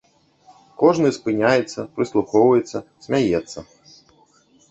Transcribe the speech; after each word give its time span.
Кожны 0.83 1.09
спыняецца, 1.17 1.79
прыслухоўваецца, 1.99 2.77
смяецца. 3.09 3.59